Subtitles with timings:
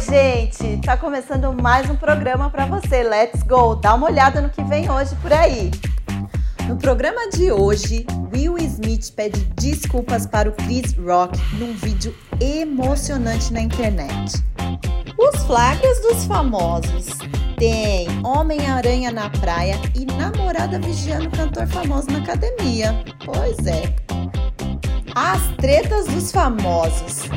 [0.00, 0.78] gente!
[0.78, 3.02] Tá começando mais um programa para você.
[3.02, 3.74] Let's go!
[3.74, 5.70] Dá uma olhada no que vem hoje por aí.
[6.66, 13.52] No programa de hoje, Will Smith pede desculpas para o Chris Rock num vídeo emocionante
[13.52, 14.42] na internet.
[15.18, 17.18] Os flagras dos famosos.
[17.58, 23.04] Tem Homem-Aranha na praia e namorada vigiando cantor famoso na academia.
[23.24, 23.94] Pois é.
[25.14, 27.28] As tretas dos famosos.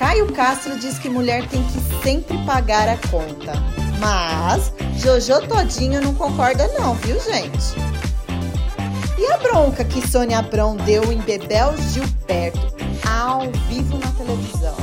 [0.00, 3.52] Caio Castro diz que mulher tem que sempre pagar a conta.
[3.98, 7.74] Mas Jojo Todinho não concorda não, viu gente?
[9.18, 12.74] E a bronca que Sônia Abrão deu em Bebel Gilberto
[13.06, 14.74] ao vivo na televisão?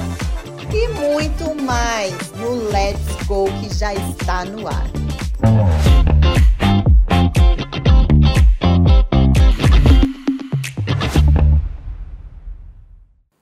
[0.71, 4.85] E muito mais no Let's Go que já está no ar.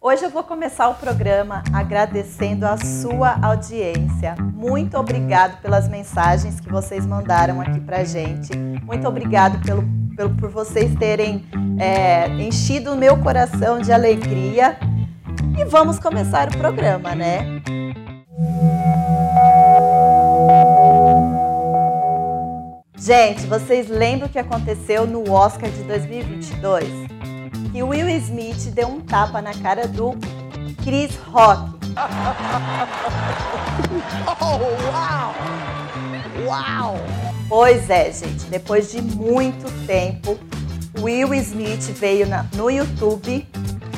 [0.08, 4.36] Hoje eu vou começar o programa agradecendo a sua audiência.
[4.54, 8.56] Muito obrigado pelas mensagens que vocês mandaram aqui pra gente.
[8.86, 9.84] Muito obrigado pelo,
[10.16, 11.44] pelo por vocês terem
[11.80, 14.78] é, enchido o meu coração de alegria.
[15.58, 17.64] E vamos começar o programa, né?
[22.96, 27.05] Gente, vocês lembram o que aconteceu no Oscar de 2022?
[27.76, 30.16] Que Will Smith deu um tapa na cara do
[30.82, 31.74] Chris Rock.
[34.40, 35.36] oh, uau!
[36.48, 36.96] Uau!
[37.50, 40.40] Pois é, gente, depois de muito tempo,
[41.02, 43.46] Will Smith veio na, no YouTube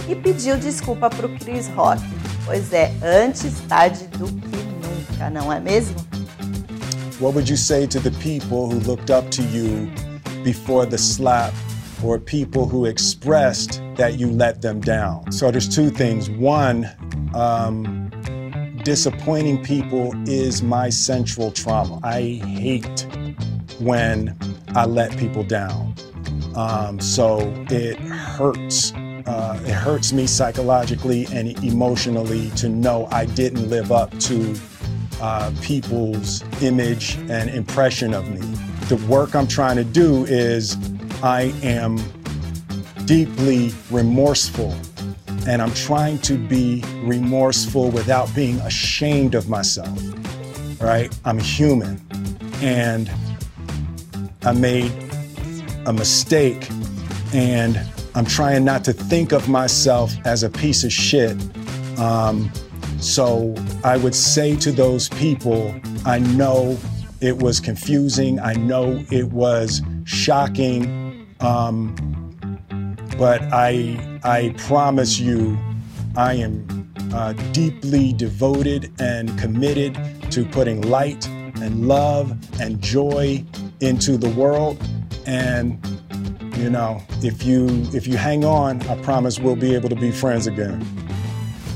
[0.10, 2.02] e pediu desculpa para o Chris Rock.
[2.46, 5.96] Pois é, antes tarde do que nunca, não é mesmo?
[7.20, 9.88] What would you say to the people who looked up to you
[10.44, 11.54] before the slap
[12.04, 15.32] or people who expressed that you let them down.
[15.32, 16.30] So there's two things.
[16.30, 16.90] One,
[17.34, 18.10] um,
[18.84, 22.00] disappointing people is my central trauma.
[22.04, 23.06] I hate
[23.80, 24.38] when
[24.70, 25.94] I let people down.
[26.56, 28.94] Um, so it hurts.
[28.94, 34.56] Uh, it hurts me psychologically and emotionally to know I didn't live up to
[35.20, 38.40] uh, people's image and impression of me.
[38.88, 40.78] The work I'm trying to do is
[41.24, 41.98] I am
[43.06, 44.76] deeply remorseful.
[45.48, 49.98] And I'm trying to be remorseful without being ashamed of myself,
[50.82, 51.18] right?
[51.24, 52.06] I'm human.
[52.62, 53.10] And
[54.44, 54.92] I made
[55.86, 56.70] a mistake.
[57.34, 57.80] And
[58.14, 61.38] I'm trying not to think of myself as a piece of shit.
[61.98, 62.52] Um,
[63.00, 65.74] so I would say to those people,
[66.06, 66.78] I know
[67.22, 68.40] it was confusing.
[68.40, 71.07] I know it was shocking.
[71.40, 71.96] Um,
[73.18, 75.58] but I, I promise you,
[76.16, 79.98] I am uh, deeply devoted and committed
[80.32, 81.28] to putting light
[81.62, 83.44] and love and joy
[83.80, 84.78] into the world.
[85.26, 85.80] And
[86.58, 90.12] you know, if you if you hang on, I promise we'll be able to be
[90.12, 90.82] friends again.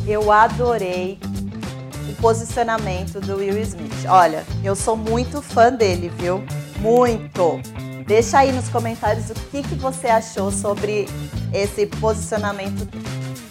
[0.08, 1.20] Eu adorei
[2.10, 4.06] o posicionamento do Will Smith.
[4.08, 6.44] Olha, eu sou muito fã dele, viu?
[6.80, 7.62] Muito.
[8.06, 11.08] Deixa aí nos comentários o que, que você achou sobre
[11.54, 12.88] esse posicionamento.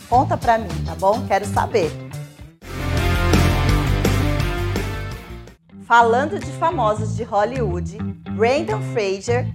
[0.09, 1.27] Conta pra mim, tá bom?
[1.27, 1.91] Quero saber.
[5.85, 7.99] Falando de famosos de Hollywood,
[8.37, 9.53] Brandon Fraser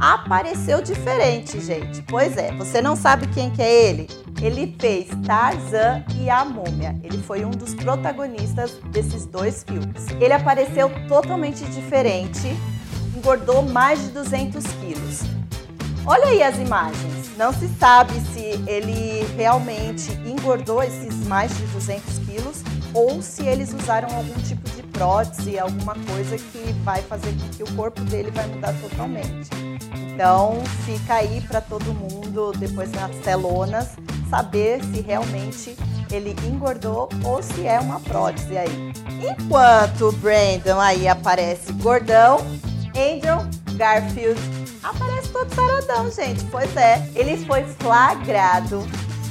[0.00, 2.02] apareceu diferente, gente.
[2.02, 4.08] Pois é, você não sabe quem que é ele?
[4.42, 6.98] Ele fez Tarzan e a Múmia.
[7.02, 10.06] Ele foi um dos protagonistas desses dois filmes.
[10.20, 12.54] Ele apareceu totalmente diferente,
[13.26, 15.22] engordou mais de 200 quilos.
[16.06, 17.36] Olha aí as imagens.
[17.36, 22.62] Não se sabe se ele realmente engordou esses mais de 200 quilos
[22.94, 27.64] ou se eles usaram algum tipo de prótese, alguma coisa que vai fazer com que
[27.64, 29.50] o corpo dele vai mudar totalmente.
[30.14, 33.96] Então fica aí para todo mundo depois nas telonas
[34.30, 35.76] saber se realmente
[36.12, 38.92] ele engordou ou se é uma prótese aí.
[39.20, 42.38] Enquanto o Brandon aí aparece gordão,
[42.96, 43.46] Andrew
[43.76, 44.40] Garfield
[44.82, 46.44] aparece todo saradão, gente.
[46.46, 48.86] Pois é, ele foi flagrado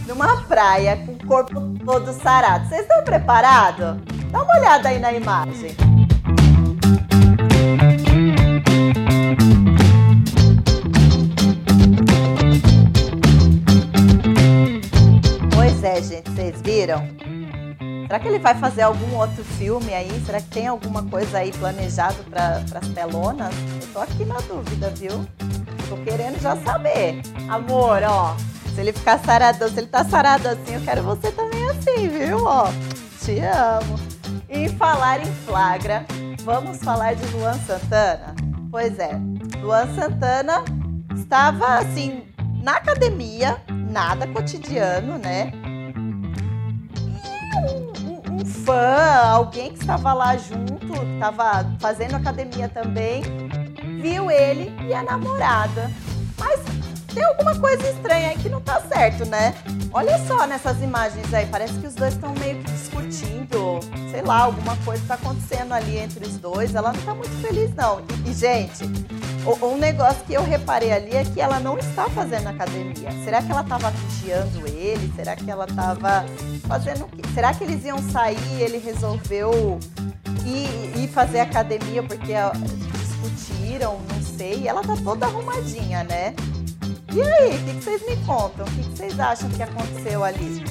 [0.07, 2.69] numa praia com o corpo todo sarado.
[2.69, 3.97] Vocês estão preparados?
[4.31, 5.75] Dá uma olhada aí na imagem.
[15.55, 17.34] Pois é, gente, vocês viram?
[18.05, 20.11] Será que ele vai fazer algum outro filme aí?
[20.25, 23.53] Será que tem alguma coisa aí planejado para as telonas?
[23.81, 25.25] Eu tô aqui na dúvida, viu?
[25.89, 27.21] Tô querendo já saber.
[27.49, 28.35] Amor, ó,
[28.73, 32.45] se ele ficar sarado, se ele tá sarado assim, eu quero você também assim, viu?
[32.45, 32.67] Ó,
[33.23, 33.99] te amo.
[34.49, 36.05] em falar em flagra,
[36.43, 38.35] vamos falar de Luan Santana?
[38.69, 39.19] Pois é,
[39.61, 40.63] Luan Santana
[41.15, 42.23] estava assim
[42.61, 45.51] na academia, nada cotidiano, né?
[47.55, 53.23] Um, um fã, alguém que estava lá junto, estava fazendo academia também,
[54.01, 55.89] viu ele e a namorada.
[56.37, 56.59] Mas
[57.13, 59.55] tem alguma coisa estranha aí que não tá certo, né?
[59.93, 63.79] Olha só nessas imagens aí, parece que os dois estão meio que discutindo,
[64.11, 66.75] sei lá, alguma coisa tá acontecendo ali entre os dois.
[66.75, 68.01] Ela não tá muito feliz, não.
[68.25, 68.83] E gente,
[69.45, 73.11] um negócio que eu reparei ali é que ela não está fazendo academia.
[73.23, 75.11] Será que ela estava vigiando ele?
[75.15, 76.25] Será que ela estava
[76.67, 77.21] fazendo o quê?
[77.33, 79.79] Será que eles iam sair e ele resolveu
[80.45, 82.33] ir, ir fazer academia porque
[82.93, 83.99] discutiram?
[84.11, 84.67] Não sei.
[84.67, 86.33] Ela tá toda arrumadinha, né?
[87.13, 88.65] E aí, o que, que vocês me contam?
[88.65, 90.63] O que, que vocês acham que aconteceu ali?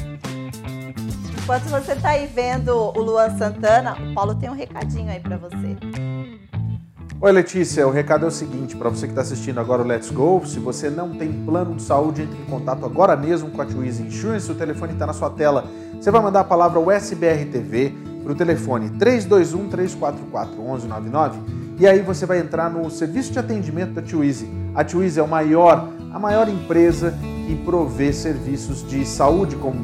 [1.43, 5.37] Enquanto você está aí vendo o Luan Santana, o Paulo tem um recadinho aí para
[5.37, 5.77] você.
[7.25, 10.11] Oi Letícia, o recado é o seguinte, para você que está assistindo agora o Let's
[10.11, 13.65] Go, se você não tem plano de saúde, entre em contato agora mesmo com a
[13.65, 15.65] Twizy Insurance, o telefone está na sua tela.
[15.99, 21.39] Você vai mandar a palavra USBR TV para o telefone 321 344 1199
[21.79, 24.47] e aí você vai entrar no serviço de atendimento da Twizy.
[24.75, 27.15] A Twizy é o maior a maior empresa
[27.47, 29.79] que provê serviços de saúde, como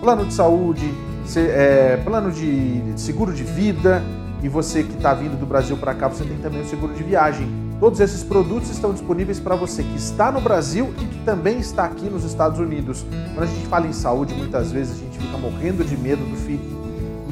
[0.00, 0.94] plano de saúde,
[1.36, 4.00] é, plano de seguro de vida,
[4.44, 7.02] e você que está vindo do Brasil para cá, você tem também o seguro de
[7.02, 7.48] viagem.
[7.80, 11.86] Todos esses produtos estão disponíveis para você que está no Brasil e que também está
[11.86, 13.06] aqui nos Estados Unidos.
[13.32, 16.36] Quando a gente fala em saúde, muitas vezes a gente fica morrendo de medo do
[16.36, 16.60] fim,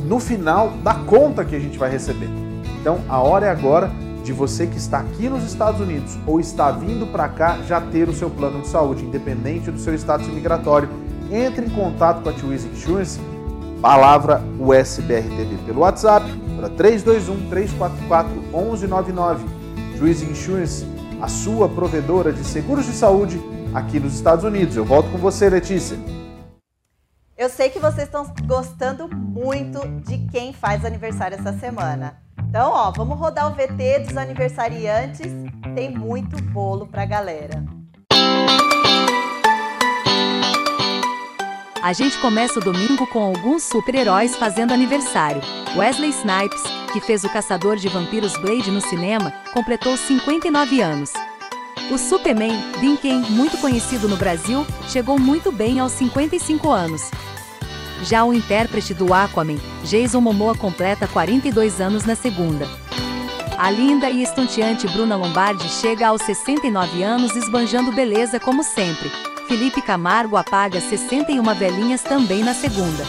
[0.07, 2.31] no final da conta que a gente vai receber.
[2.81, 3.91] Então, a hora é agora
[4.25, 8.09] de você que está aqui nos Estados Unidos ou está vindo para cá já ter
[8.09, 10.89] o seu plano de saúde, independente do seu status imigratório.
[11.31, 13.21] Entre em contato com a Twizy Insurance,
[13.83, 16.25] palavra USBRTV pelo WhatsApp
[16.57, 19.45] para 321 344 1199.
[19.99, 20.87] Twizy Insurance,
[21.21, 23.43] a sua provedora de seguros de saúde
[23.75, 24.77] aqui nos Estados Unidos.
[24.77, 25.99] Eu volto com você, Letícia.
[27.37, 32.23] Eu sei que vocês estão gostando muito de quem faz aniversário essa semana.
[32.49, 35.33] Então, ó, vamos rodar o VT dos aniversariantes.
[35.75, 37.65] Tem muito bolo pra galera.
[41.83, 45.43] A gente começa o domingo com alguns super-heróis fazendo aniversário.
[45.77, 46.63] Wesley Snipes,
[46.93, 51.13] que fez o Caçador de Vampiros Blade no cinema, completou 59 anos.
[51.91, 57.11] O Superman, Dean muito conhecido no Brasil, chegou muito bem aos 55 anos.
[58.05, 62.65] Já o intérprete do Aquaman, Jason Momoa completa 42 anos na segunda.
[63.59, 69.11] A linda e estonteante Bruna Lombardi chega aos 69 anos esbanjando beleza como sempre.
[69.53, 73.05] Felipe Camargo apaga 61 velhinhas também na segunda.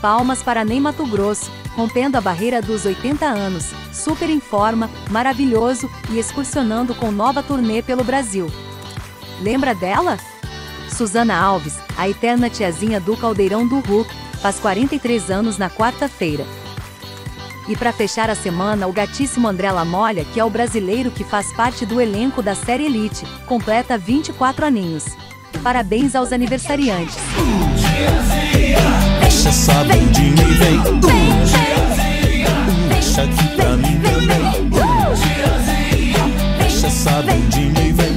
[0.00, 5.90] Palmas para Ney Mato Grosso, rompendo a barreira dos 80 anos, super em forma, maravilhoso
[6.10, 8.46] e excursionando com nova turnê pelo Brasil.
[9.42, 10.16] Lembra dela?
[10.96, 16.46] Suzana Alves, a eterna tiazinha do Caldeirão do Hulk, faz 43 anos na quarta-feira.
[17.68, 21.52] E para fechar a semana, o gatíssimo André Lamolha, que é o brasileiro que faz
[21.52, 25.04] parte do elenco da série Elite, completa 24 aninhos.
[25.62, 27.16] Parabéns aos aniversariantes.
[29.20, 30.80] Deixa essa bundinha e vem.
[32.88, 34.70] Deixa aqui pra mim também.
[36.58, 38.08] Deixa essa bundinha e vem.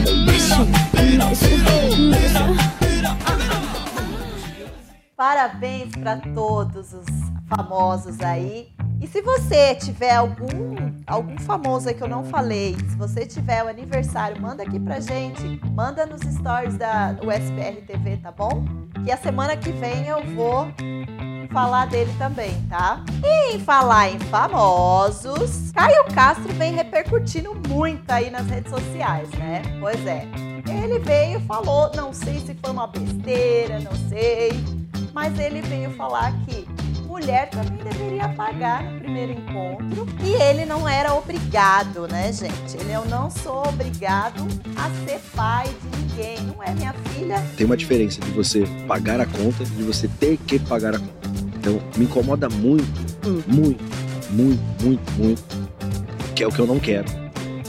[5.15, 7.05] Parabéns para todos os
[7.47, 8.69] famosos aí.
[9.01, 13.63] E se você tiver algum algum famoso aí que eu não falei, se você tiver
[13.63, 18.63] o aniversário, manda aqui pra gente, manda nos stories da USBR TV, tá bom?
[19.03, 20.67] Que a semana que vem eu vou
[21.51, 23.03] falar dele também, tá?
[23.23, 29.61] E em falar em famosos, Caio Castro vem repercutindo muito aí nas redes sociais, né?
[29.79, 30.27] Pois é.
[30.83, 34.51] Ele veio e falou, não sei se foi uma besteira, não sei,
[35.13, 36.65] mas ele veio falar que
[37.11, 42.77] mulher também deveria pagar no primeiro encontro e ele não era obrigado, né, gente?
[42.79, 47.45] Ele eu não sou obrigado a ser pai de ninguém, não é minha filha.
[47.57, 50.99] Tem uma diferença de você pagar a conta e de você ter que pagar a
[50.99, 51.29] conta.
[51.57, 53.43] Então, me incomoda muito, hum.
[53.45, 53.83] muito,
[54.29, 55.43] muito, muito, muito,
[56.33, 57.07] que é o que eu não quero.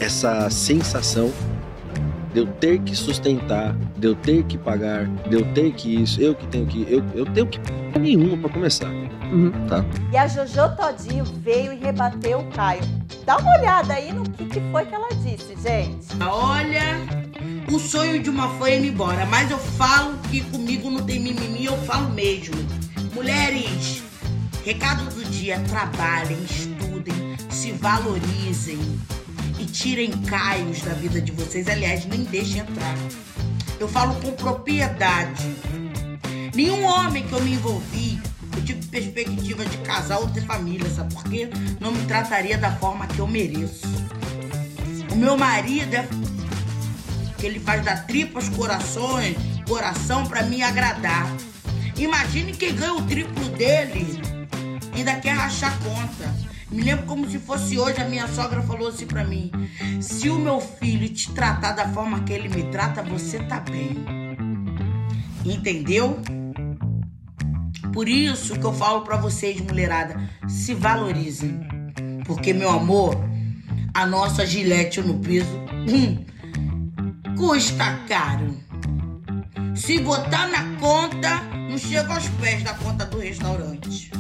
[0.01, 1.33] Essa sensação
[2.33, 6.21] de eu ter que sustentar, de eu ter que pagar, de eu ter que isso,
[6.21, 6.87] eu que tenho que.
[6.89, 7.61] Eu, eu tenho que
[7.99, 8.89] nenhuma para começar.
[9.33, 9.51] Uhum.
[9.69, 9.85] Tá?
[10.13, 12.83] E a Jojo Todinho veio e rebateu o Caio.
[13.25, 16.07] Dá uma olhada aí no que, que foi que ela disse, gente.
[16.21, 16.99] Olha,
[17.73, 21.21] o sonho de uma fã é ir embora, mas eu falo que comigo não tem
[21.21, 22.55] mimimi, eu falo mesmo.
[23.15, 24.03] Mulheres,
[24.65, 28.79] Recado do dia: trabalhem, estudem, se valorizem
[29.73, 31.67] tirem caios da vida de vocês.
[31.67, 32.95] Aliás, nem deixem entrar.
[33.81, 35.57] Eu falo com propriedade.
[36.55, 38.21] Nenhum homem que eu me envolvi,
[38.55, 41.49] eu tive perspectiva de casar ou ter família, sabe por quê?
[41.81, 43.87] Não me trataria da forma que eu mereço.
[45.11, 46.07] O meu marido é
[47.39, 49.37] que ele faz da tripas corações,
[49.67, 51.27] coração para me agradar.
[51.97, 54.21] Imagine quem ganha o triplo dele,
[54.95, 56.52] ainda quer rachar conta.
[56.73, 59.51] Me lembro como se fosse hoje, a minha sogra falou assim para mim:
[60.01, 64.05] "Se o meu filho te tratar da forma que ele me trata, você tá bem".
[65.45, 66.19] Entendeu?
[67.93, 70.17] Por isso que eu falo para vocês, mulherada,
[70.49, 71.61] se valorizem.
[72.25, 73.17] Porque meu amor,
[73.93, 76.25] a nossa gilete no piso, hum,
[77.37, 78.57] custa caro.
[79.75, 84.11] Se botar na conta, não chega aos pés da conta do restaurante.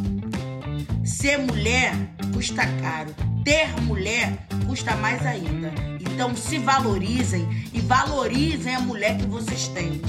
[1.22, 1.94] Ser mulher
[2.34, 3.14] custa caro.
[3.44, 4.36] Ter mulher
[4.66, 5.72] custa mais ainda.
[6.00, 10.02] Então se valorizem e valorizem a mulher que vocês têm.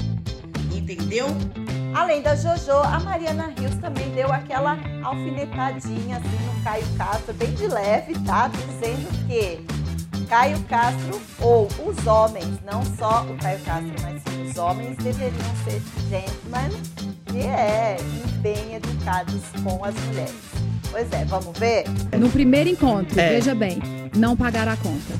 [0.74, 1.28] Entendeu?
[1.94, 7.54] Além da Jojo, a Mariana Rios também deu aquela alfinetadinha assim no Caio Castro, bem
[7.54, 8.48] de leve, tá?
[8.48, 9.64] Dizendo que
[10.28, 15.80] Caio Castro, ou os homens, não só o Caio Castro, mas os homens deveriam ser
[16.10, 16.76] gentlemen
[17.32, 20.63] e é, e bem educados com as mulheres.
[20.94, 21.82] Pois é, vamos ver?
[22.20, 23.30] No primeiro encontro, É.
[23.30, 23.78] veja bem,
[24.16, 25.12] não pagar a conta.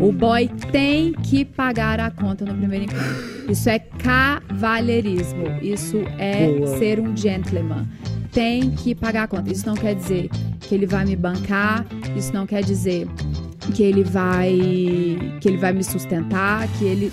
[0.00, 3.50] O boy tem que pagar a conta no primeiro encontro.
[3.52, 5.44] Isso é cavalheirismo.
[5.60, 6.78] Isso é Boa.
[6.78, 7.86] ser um gentleman.
[8.32, 9.52] Tem que pagar a conta.
[9.52, 11.84] Isso não quer dizer que ele vai me bancar.
[12.16, 13.06] Isso não quer dizer
[13.74, 14.58] que ele vai
[15.38, 17.12] que ele vai me sustentar, que ele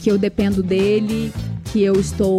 [0.00, 1.32] que eu dependo dele,
[1.72, 2.38] que eu estou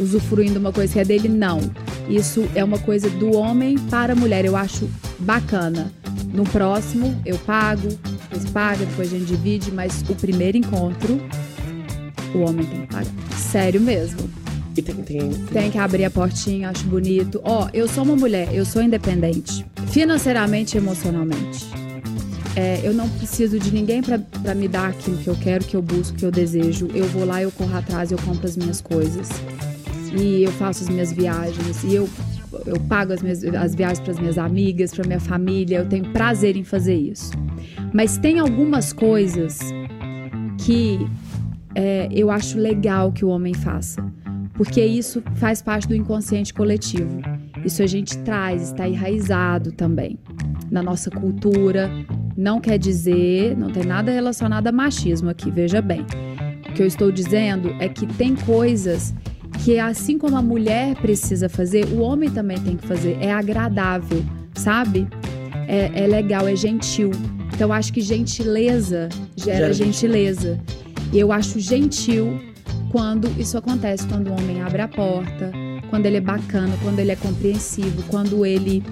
[0.00, 1.60] usufruindo uma coisa que é dele, não.
[2.08, 4.44] Isso é uma coisa do homem para a mulher.
[4.44, 5.90] Eu acho bacana.
[6.32, 11.20] No próximo, eu pago, depois paga, depois a gente divide, mas o primeiro encontro,
[12.34, 13.12] o homem tem que pagar.
[13.38, 14.28] Sério mesmo.
[14.76, 17.40] E tem, tem, Tem que abrir a portinha, acho bonito.
[17.44, 21.64] Ó, eu sou uma mulher, eu sou independente, financeiramente e emocionalmente.
[22.56, 25.82] É, eu não preciso de ninguém pra me dar aquilo que eu quero, que eu
[25.82, 26.88] busco, que eu desejo.
[26.94, 29.28] Eu vou lá, eu corro atrás, eu compro as minhas coisas.
[30.16, 31.82] E eu faço as minhas viagens.
[31.84, 32.08] E eu,
[32.66, 35.78] eu pago as, minhas, as viagens para as minhas amigas, para minha família.
[35.78, 37.32] Eu tenho prazer em fazer isso.
[37.92, 39.60] Mas tem algumas coisas
[40.58, 41.06] que
[41.74, 44.04] é, eu acho legal que o homem faça.
[44.54, 47.20] Porque isso faz parte do inconsciente coletivo.
[47.64, 50.18] Isso a gente traz, está enraizado também
[50.70, 51.90] na nossa cultura.
[52.36, 56.06] Não quer dizer, não tem nada relacionado a machismo aqui, veja bem.
[56.68, 59.14] O que eu estou dizendo é que tem coisas
[59.62, 63.16] que, assim como a mulher precisa fazer, o homem também tem que fazer.
[63.20, 65.06] É agradável, sabe?
[65.68, 67.10] É, é legal, é gentil.
[67.52, 70.60] Então, acho que gentileza gera, Gera gentileza.
[71.12, 72.40] E eu acho gentil
[72.90, 75.52] quando isso acontece, quando o homem abre a porta,
[75.90, 78.82] quando ele é bacana, quando ele é compreensivo, quando ele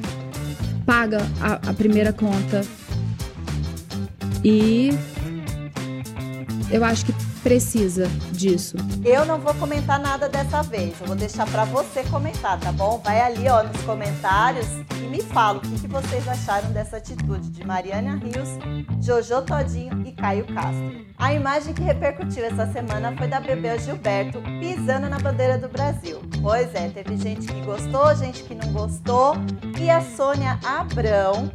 [0.87, 2.63] paga a, a primeira conta.
[4.45, 4.91] E
[6.71, 8.77] eu acho que precisa disso.
[9.05, 10.95] Eu não vou comentar nada dessa vez.
[11.01, 13.01] Eu vou deixar pra você comentar, tá bom?
[13.05, 17.51] Vai ali, ó, nos comentários e me fala o que, que vocês acharam dessa atitude
[17.51, 18.49] de Mariana Rios,
[19.01, 21.05] Jojo Todinho e Caio Castro.
[21.19, 26.21] A imagem que repercutiu essa semana foi da Bebel Gilberto pisando na bandeira do Brasil.
[26.41, 29.35] Pois é, teve gente que gostou, gente que não gostou.
[29.79, 31.51] E a Sônia Abrão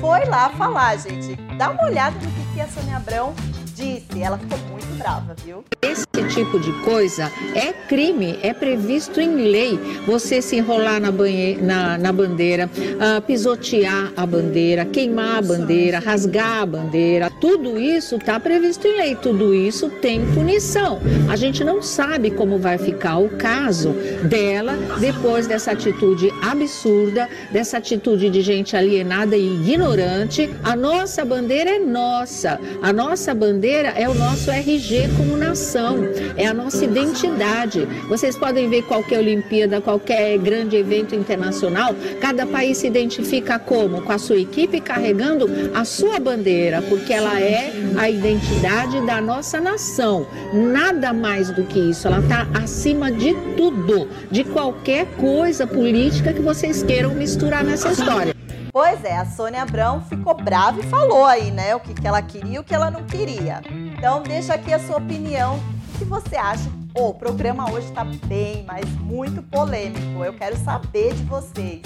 [0.00, 1.36] foi lá falar, gente.
[1.56, 3.34] Dá uma olhada no que, que a Sônia Abrão
[3.74, 4.22] disse.
[4.22, 5.64] Ela ficou muito brava, viu?
[5.82, 9.78] Esse tipo de coisa é crime, é previsto em lei.
[10.06, 15.98] Você se enrolar na, banhe- na- na bandeira, ah, pisotear a bandeira, queimar a bandeira,
[15.98, 21.00] rasgar a bandeira, tudo isso está previsto em lei, tudo isso tem punição.
[21.28, 23.90] A gente não sabe como vai ficar o caso
[24.22, 30.48] dela depois dessa atitude absurda, dessa atitude de gente alienada e ignorante.
[30.62, 36.00] A nossa bandeira é nossa, a nossa bandeira é o nosso RG como nação,
[36.36, 37.86] é a nossa identidade.
[38.08, 44.02] Vocês podem ver qualquer Olimpíada, qualquer grande evento internacional, cada país se identifica como?
[44.02, 49.60] Com a sua equipe carregando a sua bandeira, porque ela é a identidade da nossa
[49.60, 50.26] nação.
[50.52, 56.42] Nada mais do que isso, ela está acima de tudo, de qualquer coisa política que
[56.42, 58.34] vocês queiram misturar nessa história.
[58.72, 62.22] Pois é, a Sônia Abrão ficou brava e falou aí, né, o que, que ela
[62.22, 63.60] queria e o que ela não queria.
[63.68, 65.60] Então, deixa aqui a sua opinião.
[65.94, 70.22] O que você acha Ô, o programa hoje tá bem, mas muito polêmico.
[70.22, 71.80] Eu quero saber de vocês.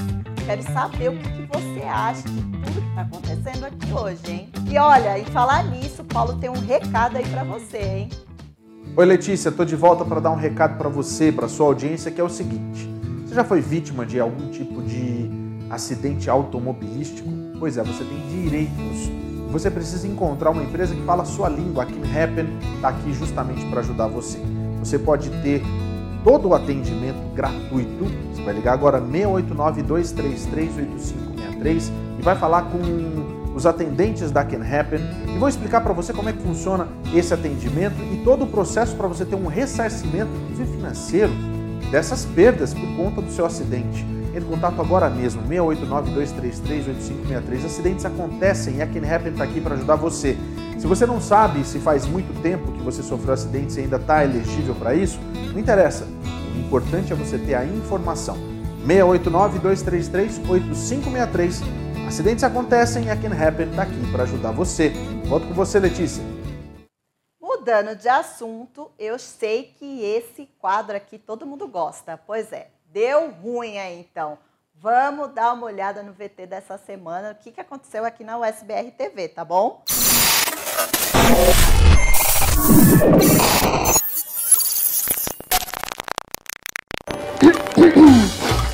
[0.45, 4.49] Quero saber o que, que você acha de tudo que tá acontecendo aqui hoje, hein?
[4.69, 8.09] E olha, em falar nisso, o Paulo tem um recado aí para você, hein?
[8.97, 12.21] Oi Letícia, tô de volta para dar um recado para você, para sua audiência, que
[12.21, 12.89] é o seguinte:
[13.25, 15.26] você já foi vítima de algum tipo de
[15.77, 17.29] acidente automobilístico?
[17.59, 19.11] Pois é, você tem direitos.
[19.53, 21.85] Você precisa encontrar uma empresa que fala a sua língua.
[21.85, 24.39] A Can Happen está aqui justamente para ajudar você.
[24.81, 25.63] Você pode ter
[26.25, 28.07] todo o atendimento gratuito.
[28.35, 32.79] Você vai ligar agora 689-233-8563 e vai falar com
[33.55, 37.33] os atendentes da Can Happen e vão explicar para você como é que funciona esse
[37.33, 41.33] atendimento e todo o processo para você ter um ressarcimento, inclusive financeiro,
[41.91, 44.16] dessas perdas por conta do seu acidente.
[44.37, 47.65] Entre em contato agora mesmo, 689-233-8563.
[47.65, 50.37] Acidentes acontecem e a Can Happen está aqui para ajudar você.
[50.79, 54.23] Se você não sabe se faz muito tempo que você sofreu acidentes e ainda está
[54.23, 55.19] elegível para isso,
[55.55, 56.07] não interessa.
[56.55, 58.37] O importante é você ter a informação.
[58.87, 61.63] 689-233-8563.
[62.07, 64.91] Acidentes acontecem e a Can Happen está aqui para ajudar você.
[65.25, 66.23] Volto com você, Letícia.
[67.41, 72.19] Mudando de assunto, eu sei que esse quadro aqui todo mundo gosta.
[72.19, 74.39] Pois é, deu ruim aí então.
[74.75, 78.91] Vamos dar uma olhada no VT dessa semana, o que, que aconteceu aqui na USBR
[78.91, 79.83] TV, tá bom?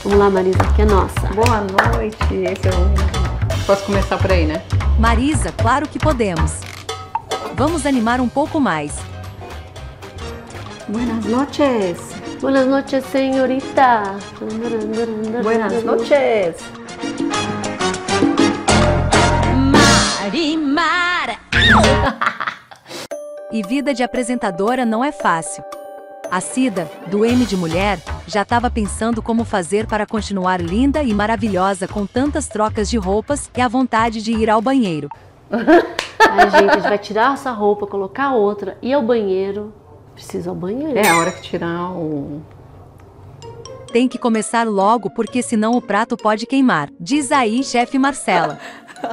[0.04, 1.20] Vamos lá, Marisa, que é nossa.
[1.34, 1.60] Boa
[1.96, 2.16] noite.
[2.32, 3.66] Esse é o...
[3.66, 4.62] Posso começar por aí, né?
[5.00, 6.60] Marisa, claro que podemos.
[7.56, 8.96] Vamos animar um pouco mais.
[10.88, 12.11] Buenas noches.
[12.42, 14.02] Buenas noches, senhorita.
[15.44, 16.56] Buenas noches.
[20.20, 21.36] Marimara.
[23.52, 25.62] e vida de apresentadora não é fácil.
[26.28, 31.14] A Cida, do M de Mulher, já estava pensando como fazer para continuar linda e
[31.14, 35.08] maravilhosa com tantas trocas de roupas e a vontade de ir ao banheiro.
[35.48, 39.72] Ai, gente, a gente vai tirar essa roupa, colocar outra, ir ao banheiro.
[40.14, 40.98] Preciso ao banheiro.
[40.98, 42.42] É a hora que tirar o.
[43.92, 46.88] Tem que começar logo porque senão o prato pode queimar.
[46.98, 48.58] Diz aí, chefe Marcela.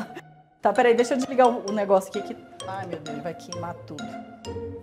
[0.61, 2.37] tá, peraí, deixa eu desligar o negócio aqui que.
[2.67, 4.03] Ai, meu Deus, ele vai queimar tudo.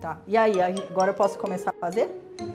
[0.01, 0.19] Tá.
[0.27, 2.11] E aí, agora eu posso começar a fazer?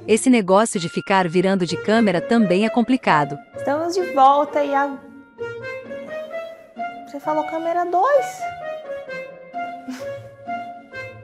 [0.07, 3.37] Esse negócio de ficar virando de câmera também é complicado.
[3.55, 4.97] Estamos de volta e a.
[7.07, 8.50] Você falou câmera 2?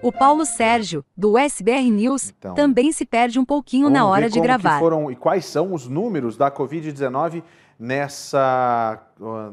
[0.02, 4.40] O Paulo Sérgio, do SBR News, Então, também se perde um pouquinho na hora de
[4.40, 4.80] gravar.
[4.80, 7.44] foram e quais são os números da Covid-19
[7.80, 9.00] nessa,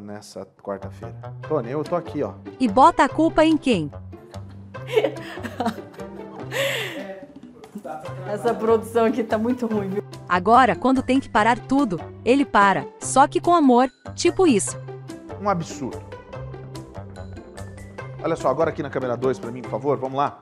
[0.01, 1.15] nessa quarta-feira.
[1.49, 2.35] Tony, eu tô aqui, ó.
[2.61, 3.91] E bota a culpa em quem?
[8.27, 10.05] Essa produção aqui tá muito ruim, viu?
[10.29, 14.79] Agora, quando tem que parar tudo, ele para, só que com amor, tipo isso.
[15.41, 16.01] Um absurdo.
[18.25, 20.39] Olha só, agora aqui na câmera 2 pra mim, por favor, vamos lá.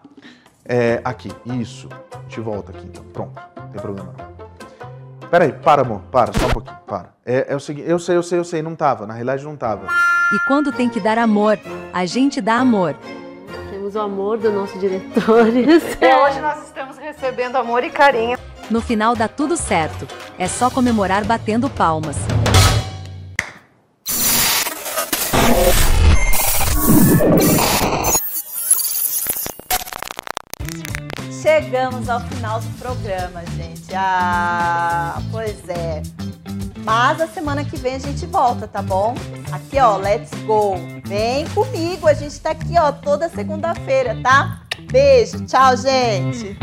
[0.65, 1.89] É, aqui, isso.
[2.15, 3.03] A gente volta aqui então.
[3.07, 5.29] Pronto, não tem problema não.
[5.29, 7.09] Peraí, para, amor, para, só um pouquinho, para.
[7.27, 9.57] É, é o seguinte, eu sei, eu sei, eu sei, não tava, na realidade não
[9.57, 9.89] tava.
[10.33, 11.59] E quando tem que dar amor,
[11.93, 12.95] a gente dá amor.
[13.69, 15.83] Temos o amor do nosso diretores.
[16.01, 18.39] É, hoje nós estamos recebendo amor e carinho.
[18.71, 20.07] No final dá tudo certo.
[20.39, 22.17] É só comemorar batendo palmas.
[31.43, 33.95] Chegamos ao final do programa, gente.
[33.95, 36.03] Ah, pois é.
[36.85, 39.15] Mas a semana que vem a gente volta, tá bom?
[39.53, 40.77] Aqui, ó, let's go.
[41.05, 44.63] Vem comigo, a gente tá aqui, ó, toda segunda-feira, tá?
[44.91, 46.57] Beijo, tchau, gente.